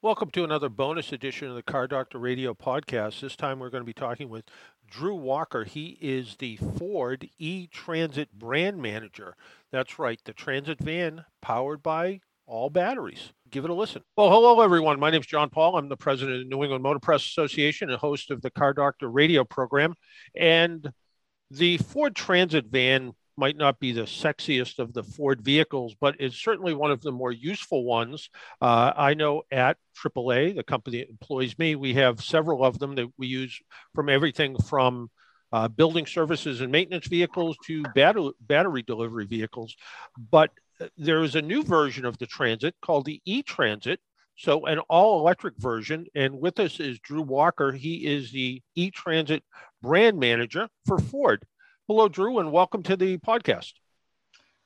[0.00, 3.20] Welcome to another bonus edition of the Car Doctor Radio podcast.
[3.20, 4.44] This time we're going to be talking with
[4.88, 5.64] Drew Walker.
[5.64, 9.34] He is the Ford e Transit brand manager.
[9.72, 13.32] That's right, the transit van powered by all batteries.
[13.50, 14.02] Give it a listen.
[14.16, 15.00] Well, hello, everyone.
[15.00, 15.76] My name is John Paul.
[15.76, 18.74] I'm the president of the New England Motor Press Association and host of the Car
[18.74, 19.94] Doctor Radio program.
[20.36, 20.92] And
[21.50, 26.36] the Ford Transit van might not be the sexiest of the Ford vehicles, but it's
[26.36, 28.28] certainly one of the more useful ones.
[28.60, 32.96] Uh, I know at AAA, the company that employs me, we have several of them
[32.96, 33.58] that we use
[33.94, 35.08] from everything from
[35.52, 39.76] uh, building services and maintenance vehicles to battery, battery delivery vehicles.
[40.30, 44.00] But uh, there is a new version of the Transit called the e Transit.
[44.36, 46.06] So, an all electric version.
[46.14, 47.72] And with us is Drew Walker.
[47.72, 49.42] He is the e Transit
[49.80, 51.44] brand manager for Ford.
[51.88, 53.72] Hello, Drew, and welcome to the podcast.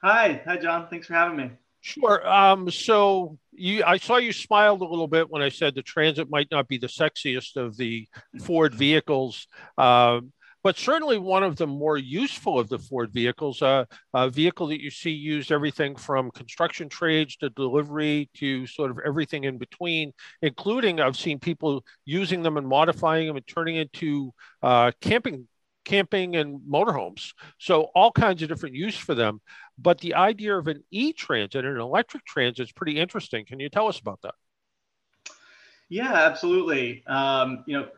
[0.03, 0.89] Hi, hi, John.
[0.89, 1.53] Thanks for having me.
[1.81, 2.29] Sure.
[2.29, 6.29] Um, so you, I saw you smiled a little bit when I said the Transit
[6.29, 8.09] might not be the sexiest of the
[8.43, 9.47] Ford vehicles,
[9.79, 10.19] uh,
[10.65, 13.63] but certainly one of the more useful of the Ford vehicles.
[13.63, 18.91] Uh, a vehicle that you see used everything from construction trades to delivery to sort
[18.91, 23.77] of everything in between, including I've seen people using them and modifying them and turning
[23.77, 25.47] into uh, camping
[25.85, 27.33] camping and motorhomes.
[27.59, 29.41] So all kinds of different use for them.
[29.79, 33.45] But the idea of an e-transit, an electric transit, is pretty interesting.
[33.45, 34.35] Can you tell us about that?
[35.89, 37.05] Yeah, absolutely.
[37.07, 37.89] Um, you know,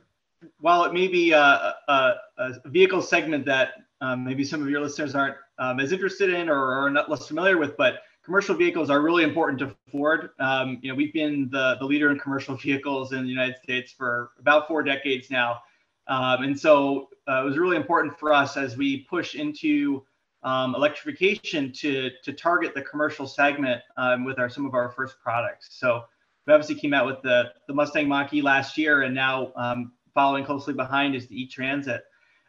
[0.61, 4.81] while it may be a, a, a vehicle segment that um, maybe some of your
[4.81, 8.91] listeners aren't um, as interested in or are not less familiar with, but commercial vehicles
[8.91, 10.31] are really important to Ford.
[10.41, 13.93] Um, you know, we've been the, the leader in commercial vehicles in the United States
[13.93, 15.63] for about four decades now.
[16.07, 20.05] Um, and so uh, it was really important for us as we push into
[20.43, 25.17] um, electrification to, to target the commercial segment um, with our some of our first
[25.23, 25.69] products.
[25.71, 26.05] So
[26.47, 30.45] we obviously came out with the, the Mustang Mach-E last year, and now um, following
[30.45, 32.03] closely behind is the e-Transit.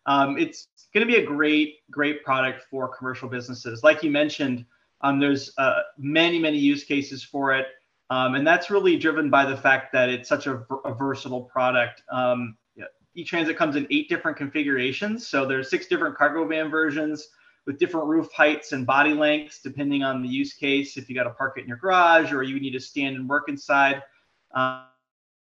[0.05, 3.83] Um, it's going to be a great, great product for commercial businesses.
[3.83, 4.65] Like you mentioned,
[5.01, 7.67] um, there's uh, many, many use cases for it.
[8.09, 12.03] Um, and that's really driven by the fact that it's such a, a versatile product.
[13.15, 15.27] E-transit comes in eight different configurations.
[15.27, 17.29] So there's six different cargo van versions
[17.65, 20.97] with different roof heights and body lengths, depending on the use case.
[20.97, 23.27] If you got to park it in your garage or you need to stand and
[23.27, 24.03] work inside.
[24.53, 24.85] Um,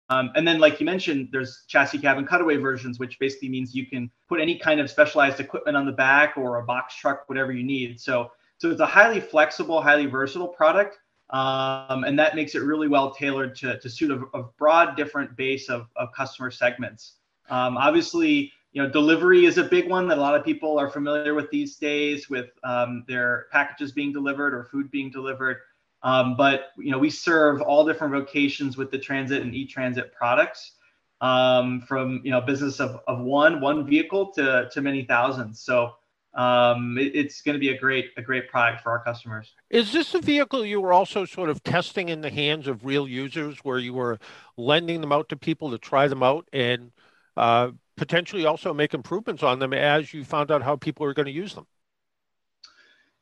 [0.09, 4.11] and then, like you mentioned, there's chassis cabin cutaway versions, which basically means you can
[4.27, 7.63] put any kind of specialized equipment on the back or a box truck, whatever you
[7.63, 7.99] need.
[7.99, 10.97] So, so it's a highly flexible, highly versatile product.
[11.29, 15.37] Um, and that makes it really well tailored to, to suit a, a broad different
[15.37, 17.13] base of, of customer segments.
[17.51, 20.89] Um, obviously, you know, delivery is a big one that a lot of people are
[20.89, 25.57] familiar with these days, with um, their packages being delivered or food being delivered.
[26.03, 30.77] Um, but you know, we serve all different vocations with the transit and e-transit products,
[31.19, 35.61] um, from you know, business of, of one one vehicle to to many thousands.
[35.61, 35.93] So
[36.33, 39.53] um, it, it's going to be a great a great product for our customers.
[39.69, 43.07] Is this a vehicle you were also sort of testing in the hands of real
[43.07, 44.17] users, where you were
[44.55, 46.91] lending them out to people to try them out and
[47.37, 51.25] uh, potentially also make improvements on them as you found out how people are going
[51.25, 51.67] to use them.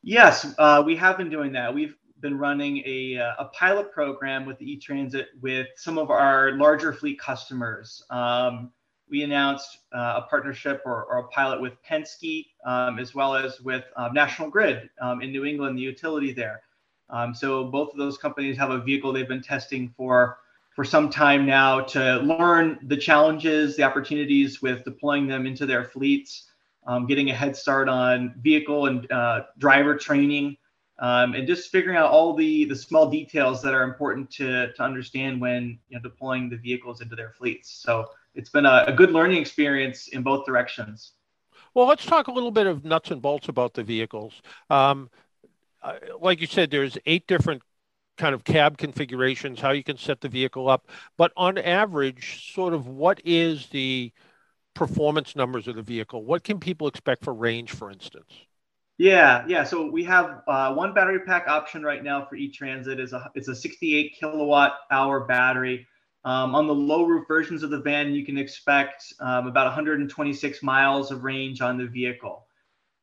[0.02, 1.74] Yes, uh, we have been doing that.
[1.74, 6.94] We've been running a, uh, a pilot program with e-transit with some of our larger
[6.94, 8.04] fleet customers.
[8.10, 8.72] Um,
[9.10, 13.60] we announced uh, a partnership or, or, a pilot with Penske, um, as well as
[13.62, 16.62] with uh, National Grid um, in New England, the utility there.
[17.10, 20.38] Um, so both of those companies have a vehicle they've been testing for
[20.80, 25.84] for some time now to learn the challenges, the opportunities with deploying them into their
[25.84, 26.52] fleets,
[26.88, 30.56] um, getting a head start on vehicle and uh, driver training,
[31.00, 34.82] um, and just figuring out all the, the small details that are important to, to
[34.82, 37.70] understand when you know, deploying the vehicles into their fleets.
[37.70, 41.12] So it's been a, a good learning experience in both directions.
[41.74, 44.42] Well, let's talk a little bit of nuts and bolts about the vehicles.
[44.70, 45.10] Um,
[45.84, 47.64] uh, like you said, there's eight different
[48.20, 50.88] kind of cab configurations, how you can set the vehicle up.
[51.18, 54.12] But on average, sort of what is the
[54.76, 56.24] performance numbers of the vehicle?
[56.24, 58.32] What can people expect for range, for instance?
[59.00, 59.64] Yeah, yeah.
[59.64, 63.48] So we have uh, one battery pack option right now for e-transit is a it's
[63.48, 65.88] a 68 kilowatt hour battery.
[66.26, 70.62] Um, on the low roof versions of the van, you can expect um, about 126
[70.62, 72.46] miles of range on the vehicle.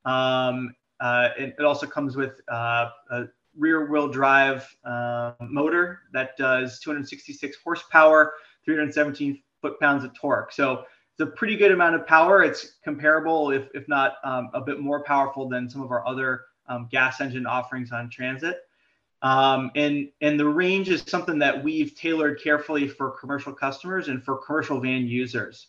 [0.05, 3.25] Um, uh, it, it, also comes with uh, a
[3.56, 10.53] rear wheel drive uh, motor that does 266 horsepower, 317 foot pounds of torque.
[10.53, 10.85] So
[11.19, 12.43] it's a pretty good amount of power.
[12.43, 16.43] It's comparable, if, if not um, a bit more powerful than some of our other
[16.69, 18.61] um, gas engine offerings on transit.
[19.23, 24.23] Um, and and the range is something that we've tailored carefully for commercial customers and
[24.23, 25.69] for commercial van users.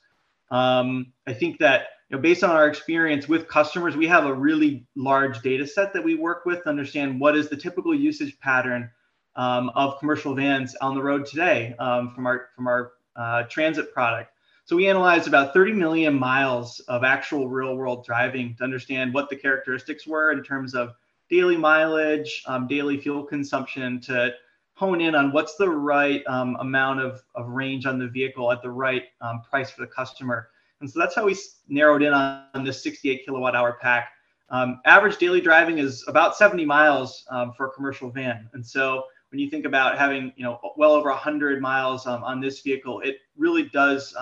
[0.52, 4.34] Um, I think that you know, based on our experience with customers, we have a
[4.34, 8.40] really large data set that we work with to understand what is the typical usage
[8.40, 8.90] pattern
[9.36, 13.94] um, of commercial vans on the road today um, from our from our uh, transit
[13.94, 14.32] product.
[14.66, 19.30] So we analyzed about 30 million miles of actual real world driving to understand what
[19.30, 20.94] the characteristics were in terms of
[21.30, 24.34] daily mileage, um, daily fuel consumption to
[24.74, 28.62] hone in on what's the right um, amount of, of range on the vehicle at
[28.62, 30.50] the right um, price for the customer.
[30.82, 31.36] And so that's how we
[31.68, 34.10] narrowed in on, on this 68 kilowatt hour pack.
[34.50, 38.50] Um, average daily driving is about 70 miles um, for a commercial van.
[38.54, 42.40] And so when you think about having you know well over 100 miles um, on
[42.40, 44.16] this vehicle, it really does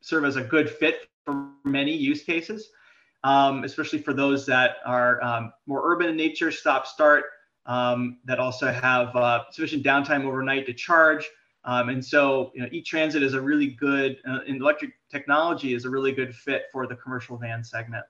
[0.00, 2.70] serve as a good fit for many use cases
[3.24, 7.24] um, especially for those that are um, more urban in nature, stop start,
[7.66, 11.26] um, that also have uh, sufficient downtime overnight to charge.
[11.64, 15.90] Um, and so, you know, e-transit is a really good, uh, electric technology is a
[15.90, 18.04] really good fit for the commercial van segment.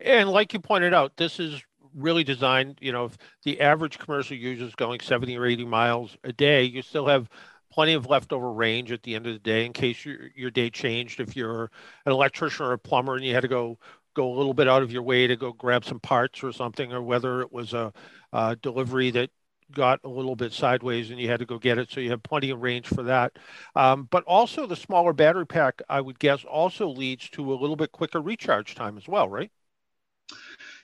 [0.00, 1.62] And like you pointed out, this is
[1.94, 6.16] really designed, you know, if the average commercial user is going 70 or 80 miles
[6.24, 7.28] a day, you still have
[7.70, 10.68] plenty of leftover range at the end of the day in case your, your day
[10.68, 11.20] changed.
[11.20, 11.70] If you're
[12.04, 13.78] an electrician or a plumber and you had to go
[14.14, 16.92] go a little bit out of your way to go grab some parts or something,
[16.92, 17.90] or whether it was a,
[18.34, 19.30] a delivery that
[19.72, 21.90] got a little bit sideways and you had to go get it.
[21.90, 23.32] So you have plenty of range for that.
[23.74, 27.76] Um, but also the smaller battery pack, I would guess, also leads to a little
[27.76, 29.50] bit quicker recharge time as well, right?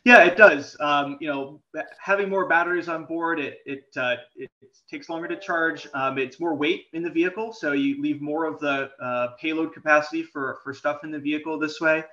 [0.05, 0.77] Yeah, it does.
[0.81, 1.61] Um, you know,
[1.99, 5.87] having more batteries on board, it it, uh, it, it takes longer to charge.
[5.93, 9.75] Um, it's more weight in the vehicle, so you leave more of the uh, payload
[9.75, 12.05] capacity for for stuff in the vehicle this way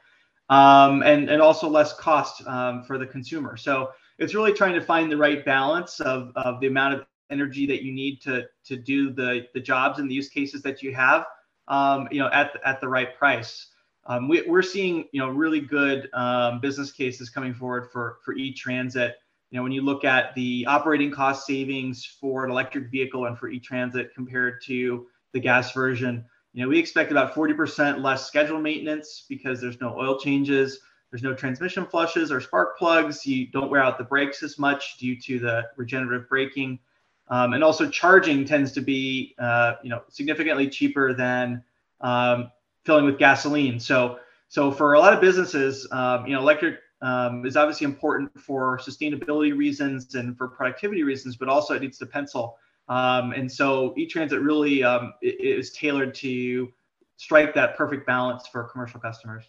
[0.50, 3.58] um, and, and also less cost um, for the consumer.
[3.58, 7.66] So it's really trying to find the right balance of, of the amount of energy
[7.66, 10.94] that you need to, to do the, the jobs and the use cases that you
[10.94, 11.26] have,
[11.68, 13.68] um, you know, at, the, at the right price.
[14.08, 18.36] Um, we, are seeing, you know, really good um, business cases coming forward for, for
[18.36, 19.16] e-transit.
[19.50, 23.38] You know, when you look at the operating cost savings for an electric vehicle and
[23.38, 26.24] for e-transit compared to the gas version,
[26.54, 30.80] you know, we expect about 40% less scheduled maintenance because there's no oil changes,
[31.12, 33.26] there's no transmission flushes or spark plugs.
[33.26, 36.80] You don't wear out the brakes as much due to the regenerative braking.
[37.28, 41.64] Um, and also charging tends to be, uh, you know, significantly cheaper than
[42.02, 42.52] um,
[42.84, 43.80] filling with gasoline.
[43.80, 48.40] So, so for a lot of businesses, um, you know, electric um, is obviously important
[48.40, 52.58] for sustainability reasons and for productivity reasons, but also it needs to pencil
[52.88, 56.72] um, and so E-Transit really um, is tailored to
[57.18, 59.46] strike that perfect balance for commercial customers.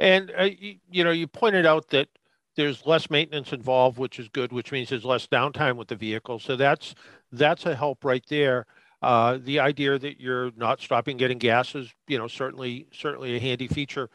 [0.00, 2.08] And uh, you, you, know, you pointed out that
[2.56, 6.40] there's less maintenance involved, which is good, which means there's less downtime with the vehicle.
[6.40, 6.94] So that's
[7.30, 8.66] that's a help right there.
[9.02, 13.40] Uh, the idea that you're not stopping getting gas is, you know, certainly certainly a
[13.40, 14.08] handy feature.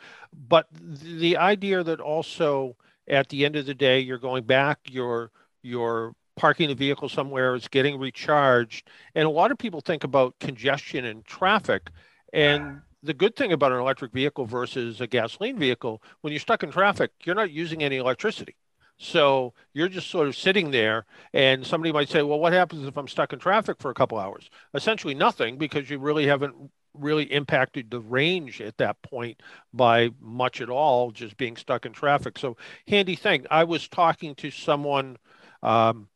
[0.47, 2.75] But the idea that also
[3.07, 7.55] at the end of the day you're going back, you're you're parking the vehicle somewhere,
[7.55, 8.89] it's getting recharged.
[9.13, 11.91] And a lot of people think about congestion and traffic.
[12.33, 16.63] And the good thing about an electric vehicle versus a gasoline vehicle, when you're stuck
[16.63, 18.55] in traffic, you're not using any electricity.
[18.97, 22.97] So you're just sort of sitting there, and somebody might say, Well, what happens if
[22.97, 24.49] I'm stuck in traffic for a couple hours?
[24.73, 26.55] Essentially, nothing because you really haven't
[26.93, 29.41] really impacted the range at that point
[29.73, 32.37] by much at all, just being stuck in traffic.
[32.39, 32.55] So,
[32.87, 33.45] handy thing.
[33.51, 35.17] I was talking to someone
[35.61, 36.07] um,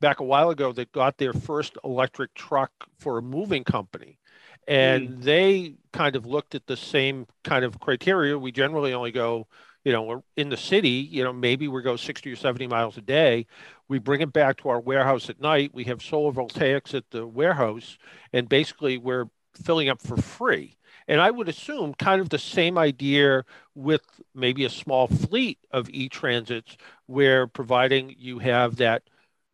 [0.00, 4.18] back a while ago that got their first electric truck for a moving company.
[4.66, 5.22] And mm.
[5.22, 8.38] they kind of looked at the same kind of criteria.
[8.38, 9.46] We generally only go,
[9.84, 13.00] you know, in the city, you know, maybe we go 60 or 70 miles a
[13.00, 13.46] day.
[13.88, 15.70] We bring it back to our warehouse at night.
[15.72, 17.98] We have solar voltaics at the warehouse,
[18.32, 20.76] and basically we're filling up for free.
[21.08, 23.44] And I would assume kind of the same idea
[23.76, 24.02] with
[24.34, 29.02] maybe a small fleet of e transits, where providing you have that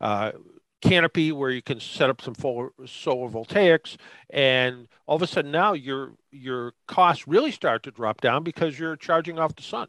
[0.01, 0.31] uh,
[0.83, 3.95] canopy where you can set up some solar, voltaics
[4.29, 8.77] and all of a sudden now your your costs really start to drop down because
[8.77, 9.87] you're charging off the sun.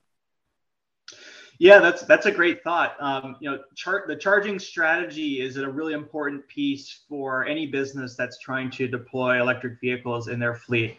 [1.59, 2.97] Yeah that's that's a great thought.
[3.01, 3.59] Um, you know
[4.07, 9.41] the charging strategy is a really important piece for any business that's trying to deploy
[9.41, 10.99] electric vehicles in their fleet.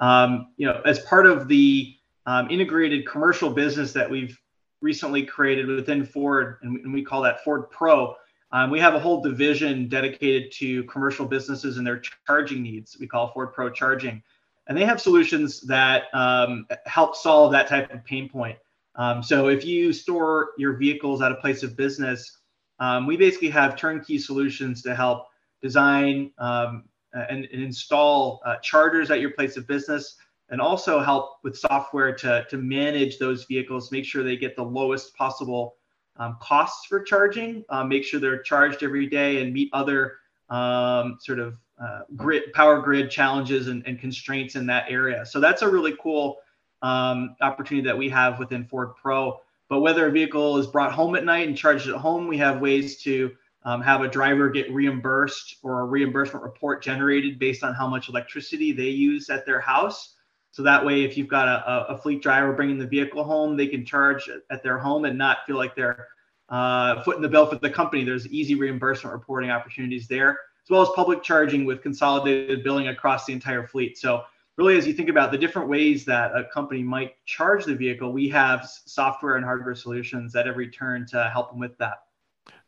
[0.00, 1.94] Um, you know as part of the
[2.26, 4.40] um, integrated commercial business that we've
[4.80, 8.16] recently created within ford and we call that ford pro
[8.52, 12.96] um, we have a whole division dedicated to commercial businesses and their charging needs.
[12.98, 14.22] We call Ford Pro Charging.
[14.68, 18.58] And they have solutions that um, help solve that type of pain point.
[18.96, 22.38] Um, so if you store your vehicles at a place of business,
[22.78, 25.26] um, we basically have turnkey solutions to help
[25.62, 30.16] design um, and, and, install uh, chargers at your place of business
[30.50, 34.62] and also help with software to, to manage those vehicles, make sure they get the
[34.62, 35.76] lowest possible
[36.18, 40.18] um, costs for charging, uh, make sure they're charged every day and meet other
[40.48, 45.26] um, sort of uh, grid power grid challenges and, and, constraints in that area.
[45.26, 46.38] So that's a really cool
[46.80, 49.40] um, opportunity that we have within Ford Pro.
[49.68, 52.60] But whether a vehicle is brought home at night and charged at home, we have
[52.60, 53.32] ways to
[53.64, 58.08] um, have a driver get reimbursed or a reimbursement report generated based on how much
[58.08, 60.14] electricity they use at their house.
[60.56, 63.66] So that way, if you've got a, a fleet driver bringing the vehicle home, they
[63.66, 66.08] can charge at their home and not feel like they're
[66.48, 68.04] uh, footing the bill for the company.
[68.04, 73.26] There's easy reimbursement reporting opportunities there, as well as public charging with consolidated billing across
[73.26, 73.98] the entire fleet.
[73.98, 74.22] So
[74.56, 78.10] really, as you think about the different ways that a company might charge the vehicle,
[78.10, 82.04] we have software and hardware solutions at every turn to help them with that.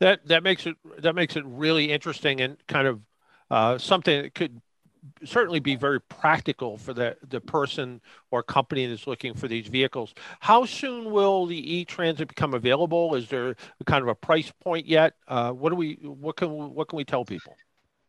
[0.00, 3.00] That that makes it that makes it really interesting and kind of
[3.50, 4.60] uh, something that could
[5.24, 8.00] certainly be very practical for the, the person
[8.30, 10.14] or company that's looking for these vehicles.
[10.40, 13.14] How soon will the e-transit become available?
[13.14, 15.14] Is there kind of a price point yet?
[15.26, 17.56] Uh, what do we what can what can we tell people?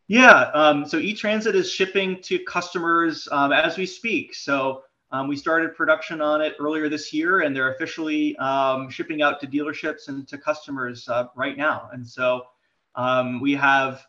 [0.08, 4.34] Yeah, um, so e-transit is shipping to customers um, as we speak.
[4.34, 4.82] So
[5.12, 9.40] um, we started production on it earlier this year, and they're officially um, shipping out
[9.42, 11.90] to dealerships and to customers uh, right now.
[11.94, 12.44] And so
[12.96, 14.06] um, we have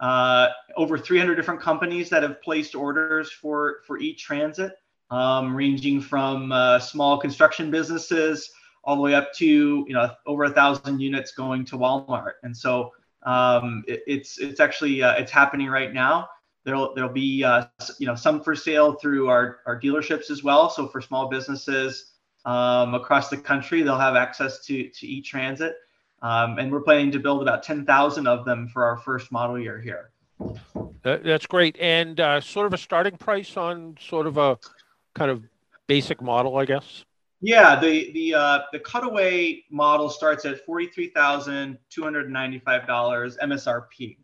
[0.00, 4.72] uh, over 300 different companies that have placed orders for for e-transit,
[5.10, 8.50] um, ranging from uh, small construction businesses
[8.82, 12.32] all the way up to you know over a thousand units going to Walmart.
[12.42, 12.92] And so
[13.24, 16.28] um, it, it's it's actually uh, it's happening right now.
[16.64, 17.66] There'll there'll be uh,
[17.98, 20.70] you know some for sale through our our dealerships as well.
[20.70, 22.12] So for small businesses
[22.44, 25.76] um, across the country, they'll have access to to e-transit.
[26.24, 29.78] Um, and we're planning to build about 10,000 of them for our first model year
[29.78, 30.10] here.
[31.02, 31.76] That's great.
[31.78, 34.58] And uh, sort of a starting price on sort of a
[35.14, 35.42] kind of
[35.86, 37.04] basic model, I guess.
[37.42, 42.58] Yeah, the the uh, the cutaway model starts at forty three thousand two hundred ninety
[42.58, 44.16] five dollars MSRP.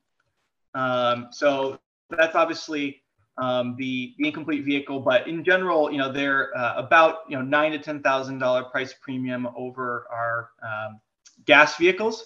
[0.75, 1.79] Um, so
[2.09, 3.03] that's obviously
[3.37, 7.43] um, the, the incomplete vehicle, but in general, you know, they're uh, about you know
[7.43, 10.99] nine to ten thousand dollar price premium over our um,
[11.45, 12.25] gas vehicles,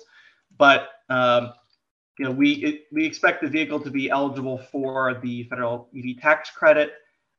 [0.59, 1.53] but um,
[2.19, 6.21] you know, we it, we expect the vehicle to be eligible for the federal EV
[6.21, 6.93] tax credit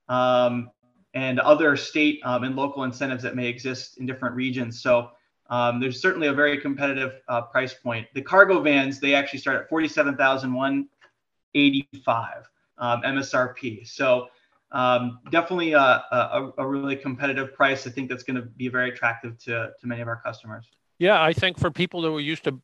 [0.09, 0.71] um,
[1.13, 4.81] and other state um, and local incentives that may exist in different regions.
[4.81, 5.09] So
[5.49, 8.07] um, there's certainly a very competitive uh, price point.
[8.13, 13.87] The cargo vans they actually start at 47,185 um, MSRP.
[13.87, 14.27] So
[14.71, 17.87] um, definitely a, a, a, really competitive price.
[17.87, 20.69] I think that's going to be very attractive to, to many of our customers.
[20.97, 22.61] Yeah, I think for people that were used to,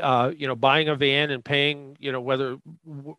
[0.00, 2.56] uh, you know, buying a van and paying, you know, whether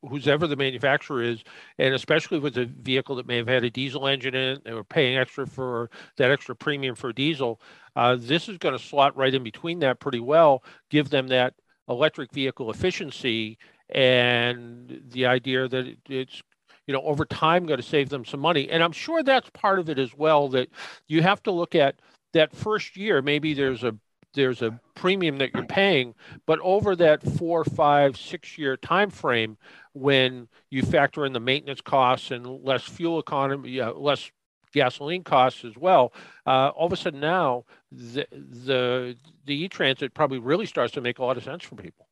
[0.07, 1.43] who's ever the manufacturer is,
[1.77, 4.73] and especially with a vehicle that may have had a diesel engine in it, they
[4.73, 7.59] were paying extra for that extra premium for diesel.
[7.97, 11.53] Uh, this is going to slot right in between that pretty well, give them that
[11.89, 13.57] electric vehicle efficiency
[13.89, 16.41] and the idea that it's
[16.87, 19.77] you know over time going to save them some money and i'm sure that's part
[19.77, 20.67] of it as well that
[21.07, 21.99] you have to look at
[22.33, 23.95] that first year maybe there's a
[24.35, 26.13] there's a premium that you're paying
[26.45, 29.57] but over that four five six year time frame
[29.93, 34.29] when you factor in the maintenance costs and less fuel economy uh, less
[34.73, 36.13] gasoline costs as well
[36.45, 39.15] uh, all of a sudden now the the
[39.45, 42.07] the e-transit probably really starts to make a lot of sense for people.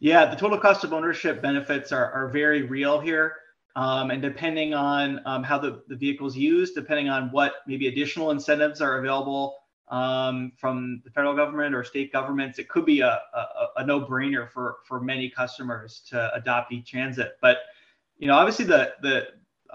[0.00, 3.36] Yeah the total cost of ownership benefits are, are very real here.
[3.76, 7.86] Um, and depending on um, how the, the vehicle is used depending on what maybe
[7.86, 9.54] additional incentives are available
[9.90, 14.50] um, from the federal government or state governments, it could be a, a, a no-brainer
[14.50, 17.36] for for many customers to adopt e-transit.
[17.42, 17.58] But
[18.18, 19.26] you know, obviously the the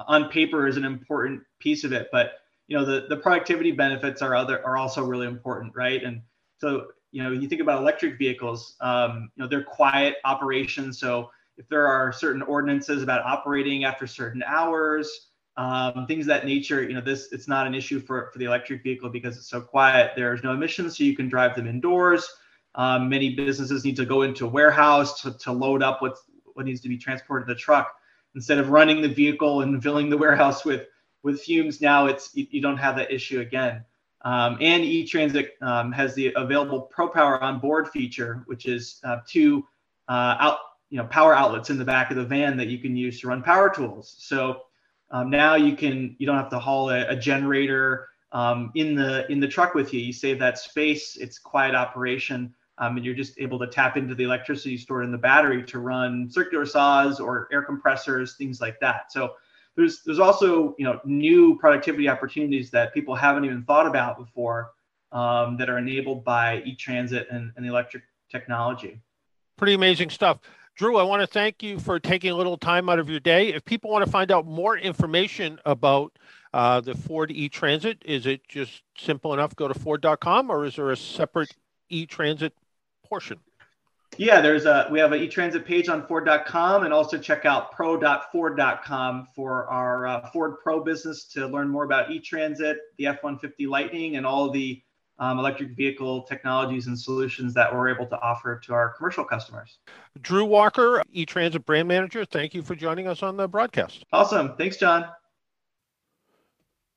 [0.08, 2.34] on paper is an important piece of it, but
[2.68, 6.04] you know the the productivity benefits are other are also really important, right?
[6.04, 6.22] And
[6.58, 11.00] so you know, you think about electric vehicles, um, you know, they're quiet operations.
[11.00, 16.46] So if there are certain ordinances about operating after certain hours, um, things of that
[16.46, 16.84] nature.
[16.84, 19.62] You know, this it's not an issue for for the electric vehicle because it's so
[19.62, 20.12] quiet.
[20.16, 22.28] There's no emissions, so you can drive them indoors.
[22.76, 26.66] Um, many businesses need to go into a warehouse to, to load up what's what
[26.66, 27.96] needs to be transported to the truck
[28.36, 30.88] instead of running the vehicle and filling the warehouse with
[31.24, 31.82] with fumes.
[31.82, 33.84] Now it's you, you don't have that issue again.
[34.22, 39.18] Um, and eTransit um, has the available Pro Power on board feature, which is uh,
[39.28, 39.66] two
[40.10, 40.58] uh, out
[40.90, 43.28] you know power outlets in the back of the van that you can use to
[43.28, 44.16] run power tools.
[44.20, 44.64] So
[45.16, 49.32] um, now you can you don't have to haul a, a generator um, in the
[49.32, 50.00] in the truck with you.
[50.02, 51.16] You save that space.
[51.16, 52.54] It's quiet operation.
[52.78, 55.80] um, and you're just able to tap into the electricity stored in the battery to
[55.80, 59.12] run circular saws or air compressors, things like that.
[59.12, 59.36] So
[59.76, 64.72] there's there's also you know new productivity opportunities that people haven't even thought about before
[65.12, 69.02] um, that are enabled by e-transit and, and electric technology.
[69.58, 70.40] Pretty amazing stuff.
[70.76, 73.54] Drew, I want to thank you for taking a little time out of your day.
[73.54, 76.12] If people want to find out more information about
[76.54, 79.56] uh, the Ford e-Transit, is it just simple enough?
[79.56, 81.56] Go to Ford.com, or is there a separate
[81.90, 82.54] e-Transit
[83.06, 83.40] portion?
[84.18, 89.28] Yeah, there's a we have an e-transit page on Ford.com, and also check out pro.ford.com
[89.36, 94.26] for our uh, Ford Pro business to learn more about e-transit, the F-150 Lightning, and
[94.26, 94.82] all the
[95.20, 99.78] um, electric vehicle technologies and solutions that we're able to offer to our commercial customers.
[100.22, 102.26] Drew Walker, e-transit brand manager.
[102.26, 104.06] Thank you for joining us on the broadcast.
[104.12, 105.06] Awesome, thanks, John.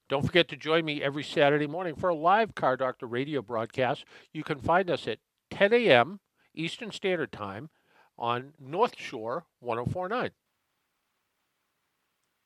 [0.08, 4.06] Don't forget to join me every Saturday morning for a live Car Doctor radio broadcast.
[4.32, 5.18] You can find us at
[5.50, 6.20] 10 a.m.
[6.54, 7.68] Eastern Standard Time
[8.18, 10.30] on North Shore 1049.